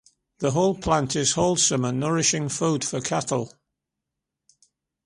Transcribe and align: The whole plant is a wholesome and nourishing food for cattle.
The 0.39 0.49
whole 0.49 0.73
plant 0.73 1.15
is 1.15 1.33
a 1.33 1.35
wholesome 1.35 1.85
and 1.85 1.99
nourishing 1.99 2.49
food 2.49 2.83
for 2.83 3.01
cattle. 3.01 3.53